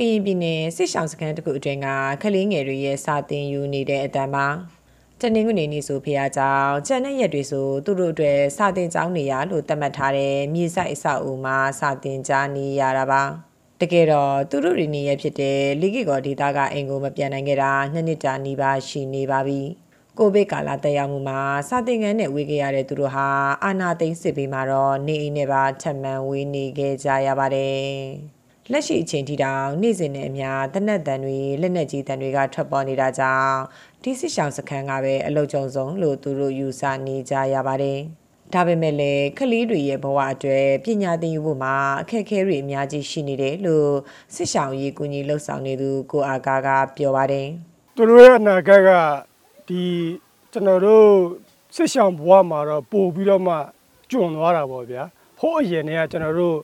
[0.00, 1.88] ကရင်ပြည်နယ်စစ်ဆောင်စခန်းတစ်ခုအတွင်းက
[2.22, 4.46] ကလေးငယ်တွေရဲ့စာသင်ယူနေတဲ့အတန်းမှာ
[5.20, 13.22] တနင်္ဂနွေနေ့ဆိုဖះကြောင်ကျန်တဲ့ရက်တွေဆိုသူတို့အတွက်စာသင်ကျောင်းနေရလို့သတ်မှတ်ထားတဲ့မြေဆိုင်အဆောက်အဦမှာစာသင်ကြားနေရတာပါ
[13.80, 19.60] တကယ်တော့သူတို့တွေနေရဖြစ်တဲ့လီဂီကောဒေတာကအင်ကိုမပြန်နိုင်ခဲ့တာနှစ်နှစ်ကြာနေပါရှိနေပါပြီ
[20.18, 23.28] ကိုဗစ်ကာလတက်ရောက်မှုမှာစာသင်ခန်းနဲ့ဝေးခဲ့ရတဲ့သူတို့ဟာ
[23.64, 28.37] အာနာသိန်းစစ်ပြီးမှတော့နေအိမ်နဲ့ပါထပ်မံဝေးနေခဲ့ကြရပါတယ်
[28.72, 33.54] လက်ရှိအချိန်ထိတောင်နေ့စဉ်နဲ့အမျှတနက်တန်တွေလက်နက်ကြီးတန်တွေကထွက်ပေါ်နေတာကြောင့်
[34.02, 37.98] ဒီစစ်ဆောင်စခန်းကပဲအလုကြုံဆုံးလို့သူတို့ယူဆနေကြရပါတယ်။
[38.54, 43.90] ဒါပေမဲ့လည်းကလေးတွေရဲ့ဘဝအတွက်ပညာသင်ယူဖို့မှာအခက်အခဲတွေအများကြီးရှိနေတယ်လို့
[44.34, 47.46] စစ်ဆောင်ရေးကူညီလှုပ်ဆောင်နေသူကိုအာကာကပြောပါတယ်။
[47.96, 48.90] သူတို့ရဲ့အနာဂတ်က
[49.68, 49.82] ဒီ
[50.52, 51.06] ကျွန်တော်တို့
[51.74, 53.54] စစ်ဆောင်ဘဝမှာတော့ပို့ပြီးတော့မှ
[54.10, 55.02] ကျွံသွားတာပေါ့ဗျာ
[55.40, 56.58] ဟိုးအရင်တည်းကကျွန်တော်တို့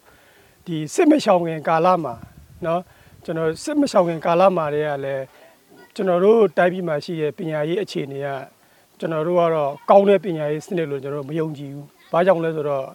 [0.66, 2.16] ဒီစစ်မရှောင်ခင်ကာလမှာ
[2.64, 2.80] เนาะ
[3.26, 5.24] ကျွန်တော်စစ်မရှောင်ခင်ကာလမှာတည်းကလည်း
[5.96, 8.28] ကျွန်တော်တို့တိုင်းပြည်မှာရှိတဲ့ပညာရေးအခြေအနေက
[9.00, 12.86] ကျွန်တော်တို့ကတော့ကောင်းတဲ့ပညာရေးစနစ်လို့ကျွန်တော်တို့မယုံကြည်ဘူး။ဘာကြောင့်လဲဆိုတော့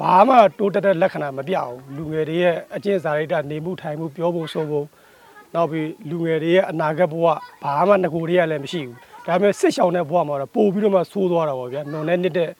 [0.00, 4.86] ဘာမှတိုးတက်တဲ့လက္ခဏာမပြဘူး။လူငယ်တွေရဲ့အကျင့်စာရိတ္တနေမှုထိုင်မှုပြောဖို့ဆိုဖို့
[5.54, 7.26] နောက်ပြီးလူငယ်တွေရဲ့အနာဂတ်ဘဝ
[7.62, 12.50] ဘာမှငကိုတွေကလည်းမရှိဘူးဒါပေမဲ့စစ်ရှောင်တဲ့ဘဝမှာတော့ပို့ပြီးတော့မှဆိုးသွားတာပေါ့ဗျာနုံနဲ့နစ်တဲ့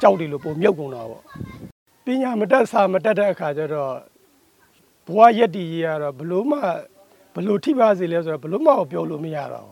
[0.00, 1.22] ကြောက်တွေလို့ပိုမြုပ်ကုန်တာပေါ့
[2.07, 3.93] ပညာမတက်စာမတက်တဲ့အခါကျတော့
[5.07, 6.59] ဘဝရက်တည်ရေးကတော့ဘလို့မှ
[7.35, 9.69] ဘလို့ထိပါစေလဲဆိုတော့ဘလို့မှပြောလို့မရတော့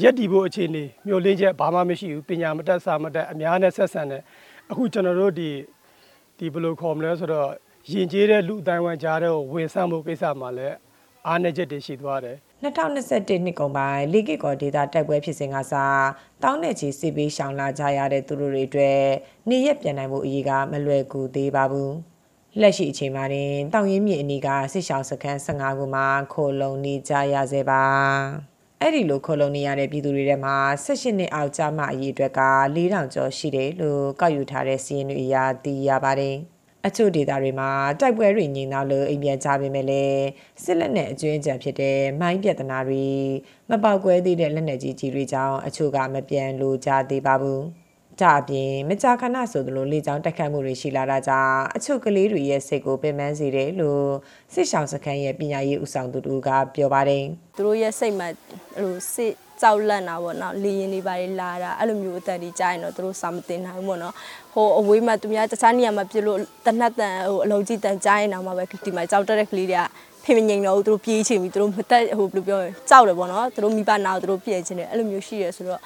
[0.00, 4.22] ရက်တည်ဖို့အခြေအနေမျိုးလင်းချက်ဘာမှမရှိဘူးပညာမတက်စာမတက်အများနဲ့ဆက်ဆံတဲ့
[4.70, 5.50] အခုကျွန်တော်တို့ဒီ
[6.38, 7.50] ဒီဘယ်လိုခေါ်မလဲဆိုတော့
[7.90, 10.76] ယဉ်ကျေးတဲ့လူအတိုင်းဝမ်ကြားတဲ့ကိုဝင်ဆန့်ဖို့ကိစ္စမှာလည်း
[11.26, 16.06] အားနည်းချက်တွေရှိသွားတယ် 2021နှစ်ကုန်ပိုင်းလီဂီကောဒေတာတိုက်ပွဲဖြစ်စဉ်ကစား
[16.42, 19.02] တောင်းနဲ့ချီစစ်ပေးရှောင်လာကြရတဲ့သူတို့တွေအတွက်
[19.48, 21.94] နေရက်ပြန်နိုင်မှုအရေးကမလွယ်ကူသေးပါဘူး
[22.60, 27.84] လက်ရှိအချိန်မှာတင်တောင်ရင်းမြေအနီးကစစ်ရှောင်စခန်း15ခုမှာခိုလုံနေကြရဆဲပါ
[28.80, 32.40] အဲ့ဒီလိုခိုလုံနေရတဲ့ပြည်သူတွေထဲမှာ18နှစ်အောက်ကျမှအရေးအတွက်က
[32.76, 36.36] 4000ကျော်ရှိတယ်လို့ကောက်ယူထားတဲ့စီးရင်တွေအရသိရပါတယ်။
[36.86, 37.70] အချို့ဒေသတွေမှာ
[38.00, 40.22] တိုက်ပွဲတွေငြိမ်သွားလို့အိမ်ပြန်ကြပေမဲ့လည်း
[40.64, 43.04] စစ်လက်နက်အကျွင်းအကြံဖြစ်တဲ့မိုင်းပြဿနာတွေ
[43.70, 47.62] မပေါက်ကွဲသေးတဲ့လက်နက်ကြီးကြီးတွေကြောင့်အချို့ကမပြန်လို့ကြသေးပါဘူး။
[48.20, 54.06] ကြအပြင်မကြာခဏဆိုသလိုလေကြောင်းတိုက်ခတ်မှုတွေရှိလာတာကြောင့်အချို့ကလေးတွေရဲ့စိတ်ကိုပင်ပန်းစေတယ်လို့
[54.54, 57.24] စစ်ဆောင်စခန်းရဲ့ပညာရေးဦးဆောင်သူတို့ကပြောပါတယ်။
[57.56, 58.28] သူတို့ရဲ့စိတ်မှာ
[58.78, 59.32] ဟိုစစ်
[59.62, 64.14] ကြောက်လန့်တာပေါ့နော်လေရင်တွေပါလာတာအဲ့လိုမျိုးအတန်တွေကြားရင်တော့သူတို့စာမတင်နိုင်ဘူးပေါ့နော်
[64.54, 69.84] ဟိုအဝေးမှာသူများတခြားနေရာမှာပြလို့တနတ်တန်ဟိုအလုံးကြီးတန်ကြားရင်တော့မှပဲဒီမှာကြောက်တက်တဲ့ကလေးတွေက
[70.24, 72.60] ဖေမငိန်တော့သူတို့ပြေးချင်ပြီသူတို့မတက်ဟိုဘယ်လိုပြော
[72.90, 75.80] ကြောက်တယ်ပေါ့နော်သူတို့မိဘနာကိုသူတို့ပြေးချင်တယ်အဲ့လိုမျိုးရှိရဆိုတော့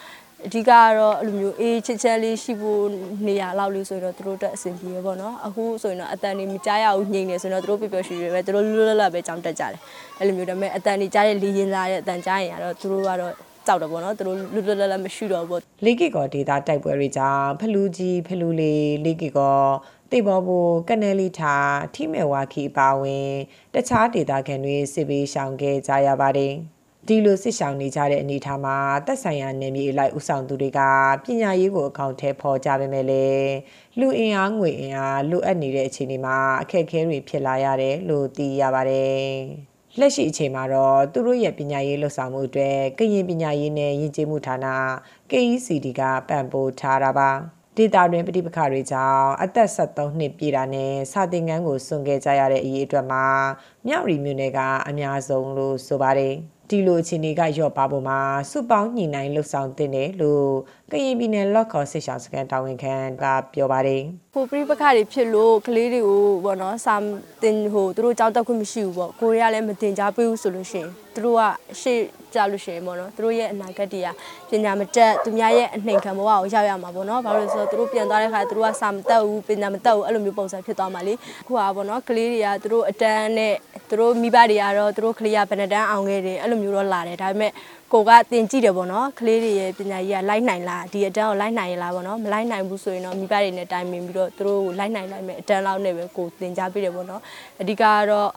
[0.47, 2.83] အဓိကကတော့အဲ့လိုမျိုးအေးချစ်ချမ်းလေးရှိဖို့
[3.27, 9.81] နေရာလောက်လေးဆိုရင်တော့သူတို့တက်အဆင်ပြေရပေါ့နော်အခုဆိုရင်တော့အတန်တွေမကြားရဘူးညင်နေဆိုရင်တော့သူတို့ပျော်ပျော်ရွှင်ရွှင်ပဲသူတို့လွတ်လွတ်လပ်ပဲကြောင်းတက်ကြတယ်
[10.19, 13.33] အဲ့လိုမျိုးဒါပေမဲ့အတန်တွေကြားတဲ့လီရင်လာတဲ့အတန်ကြားရင်ကတော့သူတို့ကတော့
[13.67, 19.61] ကြောက်တယ်ပေါ့နော်သူတို့လွတ်လွတ်လပ်လပ်မရှိတော့ဘူးလေကီကောဒေတာတိုက်ပွဲတွေကြောင့်ဖလူးကြီးဖလူးလေးလေကီကော
[20.11, 20.59] တေဘောဘူ
[20.89, 21.57] ကနယ်လီထာ
[21.95, 23.31] ထိမေဝါခီပါဝင်
[23.75, 26.55] တခြားဒေတာခံတွေစစ်ပေးရှောင်ခဲ့ကြရပါတယ်
[27.13, 28.77] ဒီလိုစစ်ဆောင်နေကြတဲ့အနေအထားမှာ
[29.07, 30.81] တက်ဆိုင်ရာနယ်မြေအလိုက်ဥဆောင်သူတွေက
[31.25, 33.53] ပညာရေးကိုအကောင့်ထဲပေါ်ကြပေမဲ့လည်း
[33.99, 39.25] လူအင်အားငွေအင်အားလိုအပ်နေတဲ့အခြေအနေမှာအခက်အခဲတွေဖြစ်လာရတယ်လို့သိရပါတယ်
[39.99, 44.57] လက်ရှိအချိန်မှာတော့သူတို့ရဲ့ပညာရေးလှုပ်ဆောင်မှုအတွက်ကရင်ပညာရေးနဲ့ယဉ်ကျေးမှုဌာန
[45.31, 47.31] KECD ကပံ့ပိုးထားတာပါ
[47.77, 53.25] ဒေတာတွင်ပဋိပက္ခတွေကြောင့်အသက်73နှစ်ပြည့်တာနဲ့စာသင်ခန်းကိုစွန့်ခဲ့ကြရတဲ့အရေးအတွက်မှာ
[53.87, 56.37] မြောက်ရီမြို့နယ်ကအများဆုံးလို့ဆိုပါတယ်။
[56.71, 58.19] ဒီလိုအခြေအနေကရော့ပါဖို့မှာ
[58.51, 60.47] စုပေါင်းညှိနှိုင်းလှုပ်ဆောင်တင်တယ်လို့
[60.91, 64.03] ကရင်ပြည်နယ်လော့ခေါ်စစ်ဆောင်စကန်တာဝန်ခံကပြောပါတယ်။
[64.35, 66.95] ဟိုပြိပခါတွေဖြစ်လို့ကလေးတွေကိုပေါ့နော်စာ
[67.43, 71.43] တင်ဟိုသူတို့ကြောက်တက်ခွင့်မရှိဘူးပေါ့ကိုရီးယားလည်းမတင်ကြပေးဘူးဆိုလို့ရှိရင်သူတို့က
[71.81, 72.01] ရှေ့
[72.35, 74.09] ကြလို့ရှိရင်ပေါ့နော်သူတို့ရဲ့အနာဂတ်တွေက
[74.51, 83.55] ပညာမတက်သူများရဲ့အနှိမ်ခံဘဝကိုရောက်ရမှာပေါ့နော်ဘာလို့လဲဆိုတော့သူတို့ပြန်သွားတဲ့ခါသူတို့ကစာမတက်ဘူးပညာမတက်ဘူးအဲ့လိုမျိုးပုံစံဖြစ်သွားမှာလေအခုကပေါ့နော်ကလေးတွေကသူတို့အတန်းနဲ့
[83.91, 87.53] သူတို့မိဘတွေကတော့သူတို့ကလေးကဘယ်နှတန်းအောင်ခဲ့တယ်အဲ့လိုမျိုးတော့လာတယ်ဒါပေမဲ့
[87.93, 97.21] ကိုကတင်ကြည့်တယ်ပေါ့နော်ကလေးတွေရဲ့ပညာရေးကလိုက်နိုင်လားဒီအတန်းကိုလိုက်နိုင်ရလားပေါ့နော်မလိုက်နိုင်ဘူးဆိုရင်တော့မိဘတွေနဲ့တိုင်ပင်ပြီးတော့သူတို့ကိုလိုက်နိုင်လိုက်မယ်အတန်းလောက်နဲ့ပဲကိုတင်ကြပေးတယ်ပေါ့နော်
[97.61, 98.31] အဓိကကတော့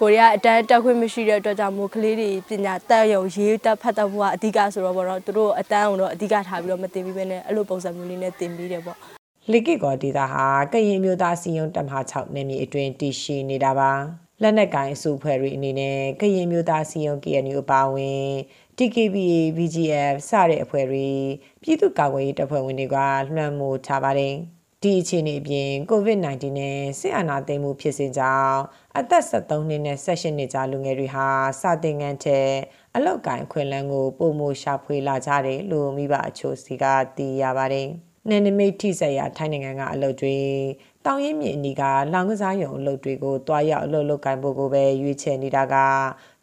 [0.00, 8.98] ကိုရီးယားအတန်းတက်ခွင့်မရှိတဲ့အတွက်ကြောင့်မို့ကလေးတွေပညာတက်ရုံရေးတက်ဖတ်တတ်ဖို့ကအဓိကဆိုတော့ပေါ့နော်သူတို့အတန်းကိုတော့အဓိကထားပြီးတော့မတင်ပြီးပဲနဲ့အဲ့လိုပုံစံမျိုးလေးနဲ့တင်ပြီးတယ်ပေါ့
[9.52, 18.28] လီကီကောဒေတာဟာကရင်မျိုးသားစီယုံတက်မဟာ6နယ်မြေအတွင်းတည်ရှိနေတာပါ လက်နက်ကိုင်အစုဖွဲ့တွေအနေနဲ့ကရင်မျိုးသားစီယုံ KNU အပါအဝင်
[18.76, 21.08] TKBA BGF စတဲ့အဖွဲ့တွေ
[21.62, 22.96] ပြည်သူ့ကာကွယ်ရေးတပ်ဖွဲ့ဝင်တွေက
[23.34, 24.34] လွှမ်းမိုးထားပါတယ်။
[24.82, 28.60] ဒီဒီအခြေအနေအပြင် COVID-19 နဲ့စစ်အာဏာသိမ်းမှုဖြစ်စဉ်ကြောင့်
[28.98, 31.28] အသက်73နှစ်နဲ့18နှစ်ကြားလူငယ်တွေဟာ
[31.60, 32.40] စာသင်ခန်းထဲ
[32.96, 36.84] အလောက်ကိုင်းခွင့်လန်းကိုပုံမရှာဖွေလာကြတယ်လို့မိဘအချို့စီက
[37.16, 37.90] သိရပါတယ်။
[38.30, 40.36] နယ်နိမိတ်ထိစက်ရထိုင်းနိုင်ငံကအလုပ်တွေ
[41.04, 41.82] တောင်ရင်မြစ်အနီးက
[42.12, 45.74] လောင်ကစားရုံအလုပ်တွေကိုတွားရောက်အလုပ်လုပ်ကိုင်ဖို့ကိုပဲရွေးချယ်နေတာက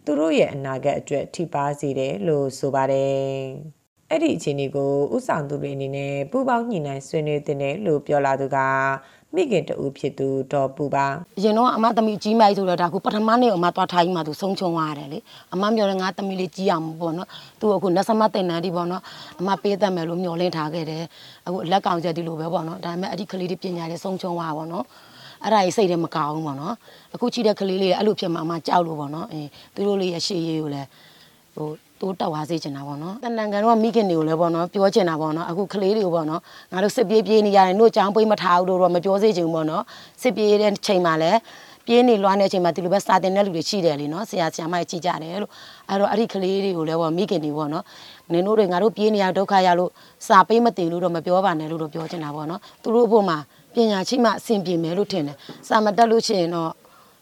[0.05, 3.23] သူတို့ရဲ့အနာဂတ်အတွက်ထိပါစေတယ်လို့ဆိုပါတယ်။
[4.09, 8.57] အဲ့ဒီအခြေအနေကိုဥဆောင်သူတွေအနေနဲ့ပူပေါင်းညှိနှိုင်းဆွေးနွေးတဲ့တယ်လို့ပြောလာသူက
[9.35, 11.05] မိခင်တူဖြစ်သူဒေါ်ပူပါ
[11.37, 15.19] အရင်တော့အမသမီးကြီးမိုက်ဆိုတော့ဒါခုပထမနေ့အမသွားထားကြီးမှသူဆုံးချုံသွားတယ်လေ
[15.53, 17.27] အမမျောတယ်ငါသမီးလေးကြီးအောင်ပေါ့နော်
[17.59, 19.01] သူအခုနတ်ဆမတင်နန်းဒီပေါ့နော်
[19.39, 21.03] အမပေးတတ်မယ်လို့မျောလင်းထားခဲ့တယ်
[21.47, 24.85] အခုလက်ကောင်ချက်ဒီလိုပဲပေါ့နော်ဒါပေမဲ့အဲ့ဒီကလေးလေးပညာလေးဆုံးချုံသွားပေါ့နော်
[25.43, 26.75] အဲ့ဒါကြီးစိတ်ထဲမကောင်းဘူးပေါ့နော်
[27.15, 30.87] အခုချီတဲ့ကလေးလေးအဲ့လိုဖြစ်မှအမကြောက်လို့ပေါ့နော်အင်းသူတို့လေးရဲ့ရှေ့ရေးကိုလည်း
[31.55, 31.67] ဟို
[32.03, 36.41] တိုးတက်သွားစေချင်တာပေါ့နော်တန်တန်ကန်တော့မိခင်တွေကိုလည်းပေါ့နော်ပြောချင်တာပေါ့နော်အခုကလေးတွေကိုပေါ့နော်
[36.71, 39.83] ငါတို့စစ်ပြေးပြေးနေရတယ်တို့ចောင်းပိတ်မထားဘူးလို့တော့မပြောစေချင်ဘူးပေါ့နော်
[40.21, 41.39] စစ်ပြေးတဲ့ချိန်မှာလည်း
[41.87, 45.51] ပြေးနေလွှမ်းတဲ့အချိန်မှာဒီလိုပဲစာတင်တဲ့လူတွေရှိတယ်လीနော်ဆရာဆရာမကြီးကြည့်ကြတယ်လို့
[45.89, 47.83] အဲ့တော့အဲ့ဒီကလေးတွေကိုလည်းပေါ့မိခင်တွေပေါ့နော်
[48.31, 49.89] နင်တို့တွေငါတို့ပြေးနေရဒုက္ခရလို့
[50.27, 53.37] စာပေးမတင်လို့တော့မပြောပါနဲ့လို့တော့ပြောချင်တာပေါ့နော်သူတို့ဘုမှာ
[53.73, 55.35] ပညာရှိမှအဆင်ပြေမယ်လို့ထင်တယ်
[55.67, 56.71] စာမတက်လို့ရှိရင်တော့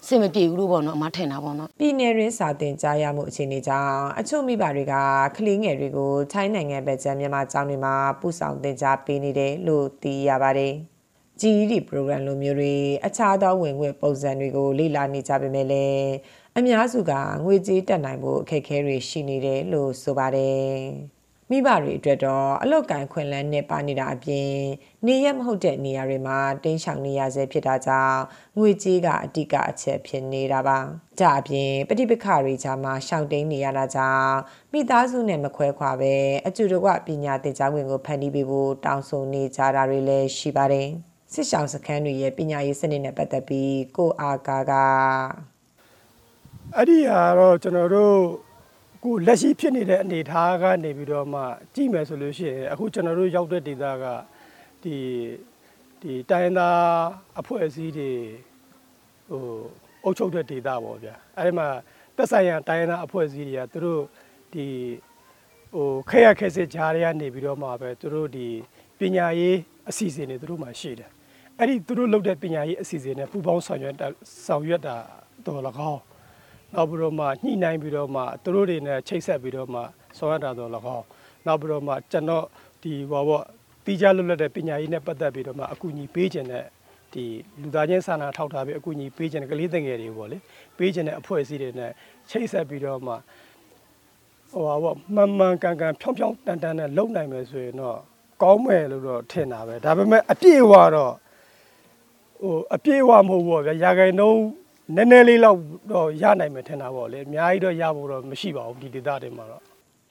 [0.08, 4.94] စင်မပြေဘူးလို့ပေါ့နော်အမထင်တာပေါ့နော်ပြည်내ရင်းစာတင်ကြားရမှုအခြေအနေကြောင့်အချို့မိဘတွေက
[5.38, 10.74] ကလေးငယ်တွေကိုထိုင်းနိုင်ငံဘက်ကျန်မြန်မာကျောင်းတွေမှာပူဆောင်တင်ကြားပေးနေတယ်လို့သိရပါတယ်။
[11.42, 12.74] GED program လိုမျိုးတွေ
[13.06, 16.10] အခြားသောဝင်ငွေပုံစံတွေကိုလေ့လာနေကြပေမဲ့လည်း
[16.58, 17.14] အများစုက
[17.46, 20.82] ငွေကြေးတက်နိုင်ဖို့အခက်အခဲတွေရှိနေတယ်လို့ဆိုပါတယ်။
[21.52, 24.52] မိဘတွေအတွက်တော့အလောက်ကန်ခွင့်လန်းနဲ့ပါနေတာအပြင်
[25.08, 28.20] နေရမဟုတ်တဲ့နေရာတွေမှာတင်းရှောင်နေရဆဲဖြစ်တာကြောင့်
[28.58, 30.78] ငွေကြေးကအတိကအချက်ဖြစ်နေတာပါ။
[31.20, 34.36] ကြအပြင်ပဋိပက္ခတွေကြားမှာရှောင်တိန်နေရတာကြောင့်
[34.74, 36.16] မိသားစုနဲ့မခွဲခွာပဲ
[36.48, 40.90] အကျူတကွပညာသင်ကြားခွင့်ကိုဖန်တီးပေးဖို့တောင်းဆိုနေကြတာတွေလည်းရှိပါတယ်။
[41.34, 44.74] စစ်ဆောင်စခန်းတွေရဲ့ပညာရေးစနစ်နဲ့ပတ်သက်ပြီးကိုအာကာက
[46.76, 48.18] အဲ့ဒီဟာတော့ကျွန်တော်တို့
[49.04, 51.42] ကိုလက်ရှိဖြစ်နေတဲ့အနေအထားကနေပြီးတော့မှ
[51.76, 54.06] ကြည့်မယ်ဆိုလို့ရှိရင်အခုကျွန်တော်တို့ရောက်တဲ့ဒေသက
[54.84, 54.96] ဒီ
[56.02, 56.82] ဒီတိုင်းရင်းသား
[57.40, 58.12] အဖွဲ့အစည်းတွေ
[59.30, 59.44] ဟို
[60.04, 61.68] အုပ်ချုပ်တဲ့ဒေသပေါ့ဗျာအဲ့ဒီမှာ
[62.16, 64.02] တက်ဆိုင်ရာတိုင်းရင်းသားအဖွဲ့အစည်းတွေကသူတို့
[64.54, 64.66] ဒီ
[65.74, 68.48] ဟိုခက်ရခက်စစ်ကြားတွေကနေပြီးတော့မှပဲသူတို့ဒီ
[69.00, 69.58] ပညာရေး
[69.90, 71.10] အစီအစဉ်တွေသူတို့မှရှိတယ်
[71.60, 74.08] အဲ့ဒီသူတို့လုပ်တဲ့ပညာရေးအစီအစဉ်တွေပူပေါင်းဆောင်ရွက်တာ
[74.46, 74.96] ဆောင်ရွက်တာ
[75.46, 75.62] တော်၎
[75.92, 76.02] င်း
[76.76, 79.82] နောက်ပြီးတော့မှညှိနှိုင်းပြီးတော့မှသူတို့တွေနဲ့ချိတ်ဆက်ပြီးတော့မှ
[80.18, 81.06] ဆောင်ရတာတော့၎င်း
[81.46, 82.46] နောက်ပြီးတော့မှကျွန်တော်
[82.84, 83.44] ဒီဟောပေါ့
[83.86, 86.66] တီးခြားလွတ်လပ်တဲ့ပညာရေးနဲ့ပတ်သက်ပြီးတော့မှအကူအညီပေးခြင်းနဲ့
[87.14, 87.26] ဒီ
[87.62, 90.38] လူသားချင်းစာနာထောက်ထားပြီးအကူအညီပေးခြင်းကလေးသင်ငယ်တွေပေါ့လေ
[90.78, 91.92] ပေးခြင်းတဲ့အဖွဲ့အစည်းတွေနဲ့
[92.30, 93.14] ချိတ်ဆက်ပြီးတော့မှ
[94.52, 98.00] ဟိုဟာပေါ့မှန်မှန်ကန်ကန်ဖြောင်းဖြောင်းတန်တန်နဲ့လုံနိုင်မယ်ဆိုရင်တော့
[98.42, 101.14] ကောင်းမယ်လို့တော့ထင်တာပဲဒါပေမဲ့အပြည့်အဝတော့
[102.42, 104.42] ဟိုအပြည့်အဝမဟုတ်ဘူးပေါ့ဗျာရာဂိုင်နှုန်း
[104.96, 105.58] နည်းနည်းလေးတော့
[105.92, 109.64] တော့ရနိုင်မယ်ထင်တာပေါ့လေအများကြီးတော့ရဖို့တော့မရှိပါဘူးဒီဒေသတွေမှာတော့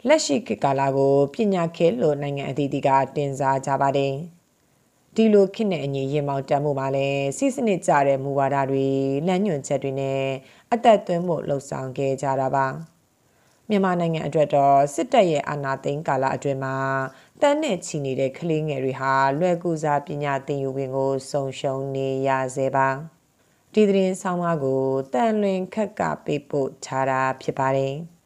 [0.09, 4.15] လက်ရှိခေတ်ကာလကိုပညာခေတ်လို့နိုင်ငံအသီးသီးကတင်စားကြပါတယ်။
[5.15, 8.87] ဒီလိုခေတ်နဲ့အညီရင်မောင်တန်မှုမှာလည်းစီစနစ်ကြတဲ့မူဝါဒတွေ
[9.27, 10.23] လမ်းညွှန်ချက်တွေနဲ့
[10.73, 12.67] အသက်သွင်းမှုလှုပ်ဆောင်ခဲ့ကြတာပါ။
[13.69, 16.77] မြန်မာနိုင်ငံအတွက်တော့စစ်တပ်ရဲ့အာဏာသိမ်းကာလအတွင်းမှာ
[17.41, 22.89] တန်းနဲ့ချီနေတဲ့ကလေးငယ်တွေဟာလွယ်ကူစွာပညာသင်ယူခွင့်ကိုဆုံးရှုံးနေရစေပါ။
[23.74, 27.94] ဒီသတင်းဆောင်မကိုတန်လွင်ခက်ကပေးပို့ထားတာဖြစ်ပါတယ်။